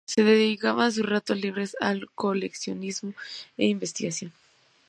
Dedicaba 0.17 0.89
sus 0.89 1.05
ratos 1.05 1.39
libres 1.39 1.77
al 1.79 2.09
coleccionismo 2.15 3.13
e 3.55 3.67
investigación. 3.67 4.33